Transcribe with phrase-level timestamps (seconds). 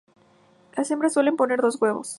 [0.75, 2.09] Las hembras suelen poner dos huevos.